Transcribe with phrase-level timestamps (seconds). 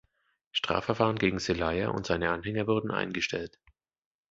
[0.51, 3.59] Strafverfahren gegen Zelaya und seine Anhänger wurden eingestellt.